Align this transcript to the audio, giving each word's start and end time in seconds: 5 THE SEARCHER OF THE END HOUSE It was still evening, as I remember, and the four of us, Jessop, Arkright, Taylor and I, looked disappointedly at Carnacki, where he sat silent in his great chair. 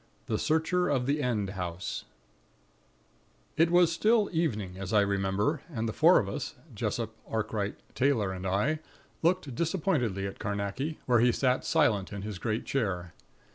5 0.21 0.27
THE 0.29 0.39
SEARCHER 0.39 0.89
OF 0.89 1.05
THE 1.05 1.21
END 1.21 1.51
HOUSE 1.51 2.05
It 3.55 3.69
was 3.69 3.91
still 3.91 4.31
evening, 4.33 4.79
as 4.79 4.93
I 4.93 5.01
remember, 5.01 5.61
and 5.71 5.87
the 5.87 5.93
four 5.93 6.17
of 6.17 6.27
us, 6.27 6.55
Jessop, 6.73 7.15
Arkright, 7.29 7.75
Taylor 7.93 8.31
and 8.31 8.47
I, 8.47 8.79
looked 9.21 9.53
disappointedly 9.53 10.25
at 10.25 10.39
Carnacki, 10.39 10.97
where 11.05 11.19
he 11.19 11.31
sat 11.31 11.63
silent 11.65 12.11
in 12.11 12.23
his 12.23 12.39
great 12.39 12.65
chair. 12.65 13.13